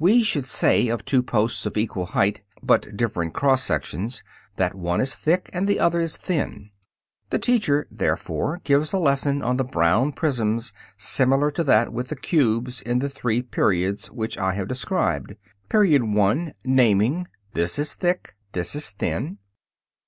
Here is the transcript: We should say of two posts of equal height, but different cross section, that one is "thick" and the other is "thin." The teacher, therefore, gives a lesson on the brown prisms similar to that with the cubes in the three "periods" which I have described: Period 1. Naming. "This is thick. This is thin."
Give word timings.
We 0.00 0.24
should 0.24 0.46
say 0.46 0.88
of 0.88 1.04
two 1.04 1.22
posts 1.22 1.64
of 1.64 1.76
equal 1.76 2.06
height, 2.06 2.42
but 2.60 2.96
different 2.96 3.34
cross 3.34 3.62
section, 3.62 4.10
that 4.56 4.74
one 4.74 5.00
is 5.00 5.14
"thick" 5.14 5.48
and 5.52 5.68
the 5.68 5.78
other 5.78 6.00
is 6.00 6.16
"thin." 6.16 6.70
The 7.28 7.38
teacher, 7.38 7.86
therefore, 7.88 8.60
gives 8.64 8.92
a 8.92 8.98
lesson 8.98 9.42
on 9.42 9.58
the 9.58 9.64
brown 9.64 10.10
prisms 10.10 10.72
similar 10.96 11.52
to 11.52 11.62
that 11.62 11.92
with 11.92 12.08
the 12.08 12.16
cubes 12.16 12.82
in 12.82 12.98
the 12.98 13.08
three 13.08 13.42
"periods" 13.42 14.10
which 14.10 14.36
I 14.36 14.54
have 14.54 14.66
described: 14.66 15.36
Period 15.68 16.02
1. 16.02 16.52
Naming. 16.64 17.28
"This 17.54 17.78
is 17.78 17.94
thick. 17.94 18.34
This 18.50 18.74
is 18.74 18.90
thin." 18.90 19.38